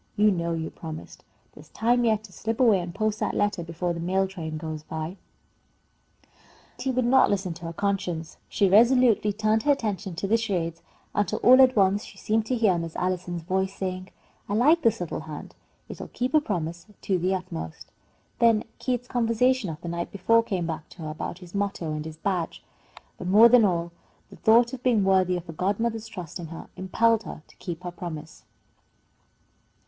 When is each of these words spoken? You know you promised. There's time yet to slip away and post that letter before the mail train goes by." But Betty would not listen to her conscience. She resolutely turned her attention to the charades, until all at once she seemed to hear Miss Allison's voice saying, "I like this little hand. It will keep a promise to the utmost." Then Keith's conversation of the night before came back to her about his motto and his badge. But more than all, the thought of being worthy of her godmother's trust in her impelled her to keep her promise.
You 0.15 0.31
know 0.31 0.53
you 0.53 0.71
promised. 0.71 1.23
There's 1.53 1.69
time 1.69 2.05
yet 2.05 2.23
to 2.23 2.31
slip 2.31 2.59
away 2.59 2.79
and 2.79 2.91
post 2.95 3.19
that 3.19 3.35
letter 3.35 3.61
before 3.63 3.93
the 3.93 3.99
mail 3.99 4.27
train 4.27 4.57
goes 4.57 4.81
by." 4.81 5.17
But 6.23 6.29
Betty 6.77 6.89
would 6.89 7.05
not 7.05 7.29
listen 7.29 7.53
to 7.53 7.65
her 7.65 7.73
conscience. 7.73 8.37
She 8.49 8.67
resolutely 8.67 9.31
turned 9.31 9.61
her 9.61 9.71
attention 9.71 10.15
to 10.15 10.25
the 10.25 10.37
charades, 10.37 10.81
until 11.13 11.37
all 11.43 11.61
at 11.61 11.75
once 11.75 12.03
she 12.03 12.17
seemed 12.17 12.47
to 12.47 12.55
hear 12.55 12.79
Miss 12.79 12.95
Allison's 12.95 13.43
voice 13.43 13.75
saying, 13.75 14.09
"I 14.49 14.55
like 14.55 14.81
this 14.81 15.01
little 15.01 15.19
hand. 15.19 15.53
It 15.87 15.99
will 15.99 16.07
keep 16.07 16.33
a 16.33 16.41
promise 16.41 16.87
to 17.01 17.19
the 17.19 17.35
utmost." 17.35 17.91
Then 18.39 18.63
Keith's 18.79 19.07
conversation 19.07 19.69
of 19.69 19.79
the 19.81 19.87
night 19.87 20.11
before 20.11 20.41
came 20.41 20.65
back 20.65 20.89
to 20.89 21.03
her 21.03 21.11
about 21.11 21.37
his 21.45 21.53
motto 21.53 21.91
and 21.93 22.05
his 22.05 22.17
badge. 22.17 22.63
But 23.19 23.27
more 23.27 23.49
than 23.49 23.63
all, 23.65 23.91
the 24.31 24.35
thought 24.37 24.73
of 24.73 24.81
being 24.81 25.03
worthy 25.03 25.37
of 25.37 25.45
her 25.45 25.53
godmother's 25.53 26.07
trust 26.07 26.39
in 26.39 26.47
her 26.47 26.69
impelled 26.75 27.21
her 27.21 27.43
to 27.47 27.55
keep 27.57 27.83
her 27.83 27.91
promise. 27.91 28.45